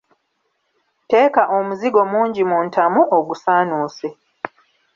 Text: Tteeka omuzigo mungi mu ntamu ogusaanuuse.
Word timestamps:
Tteeka 1.03 1.43
omuzigo 1.57 2.01
mungi 2.11 2.43
mu 2.49 2.57
ntamu 2.67 2.99
ogusaanuuse. 3.17 4.09